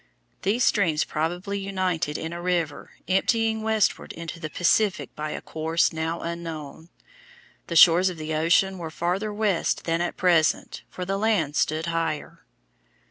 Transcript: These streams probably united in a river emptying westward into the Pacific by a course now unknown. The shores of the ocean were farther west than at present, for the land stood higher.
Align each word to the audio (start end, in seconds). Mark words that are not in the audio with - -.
These 0.41 0.63
streams 0.63 1.03
probably 1.03 1.59
united 1.59 2.17
in 2.17 2.33
a 2.33 2.41
river 2.41 2.89
emptying 3.07 3.61
westward 3.61 4.13
into 4.13 4.39
the 4.39 4.49
Pacific 4.49 5.15
by 5.15 5.29
a 5.29 5.41
course 5.41 5.93
now 5.93 6.21
unknown. 6.21 6.89
The 7.67 7.75
shores 7.75 8.09
of 8.09 8.17
the 8.17 8.33
ocean 8.33 8.79
were 8.79 8.89
farther 8.89 9.31
west 9.31 9.83
than 9.83 10.01
at 10.01 10.17
present, 10.17 10.81
for 10.89 11.05
the 11.05 11.19
land 11.19 11.55
stood 11.55 11.85
higher. 11.85 12.43